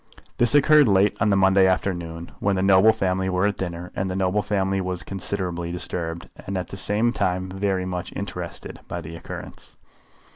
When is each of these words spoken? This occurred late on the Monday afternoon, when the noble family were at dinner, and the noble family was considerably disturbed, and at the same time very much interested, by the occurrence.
This 0.39 0.55
occurred 0.55 0.87
late 0.87 1.15
on 1.19 1.29
the 1.29 1.35
Monday 1.37 1.67
afternoon, 1.67 2.31
when 2.39 2.55
the 2.55 2.63
noble 2.63 2.91
family 2.91 3.29
were 3.29 3.45
at 3.45 3.55
dinner, 3.57 3.91
and 3.95 4.09
the 4.09 4.15
noble 4.15 4.41
family 4.41 4.81
was 4.81 5.03
considerably 5.03 5.71
disturbed, 5.71 6.27
and 6.47 6.57
at 6.57 6.69
the 6.69 6.75
same 6.75 7.13
time 7.13 7.51
very 7.51 7.85
much 7.85 8.11
interested, 8.15 8.79
by 8.87 8.99
the 8.99 9.15
occurrence. 9.15 9.77